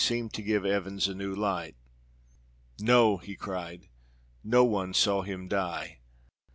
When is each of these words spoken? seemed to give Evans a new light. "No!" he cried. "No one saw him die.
seemed 0.03 0.33
to 0.33 0.41
give 0.41 0.65
Evans 0.65 1.07
a 1.07 1.13
new 1.13 1.35
light. 1.35 1.75
"No!" 2.79 3.17
he 3.17 3.35
cried. 3.35 3.87
"No 4.43 4.63
one 4.63 4.95
saw 4.95 5.21
him 5.21 5.47
die. 5.47 5.99